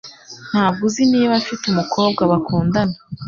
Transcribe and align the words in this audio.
Ntabwo 0.49 0.81
uzi 0.87 1.03
niba 1.11 1.33
afite 1.41 1.63
umukobwa 1.67 2.21
bakundana? 2.31 2.95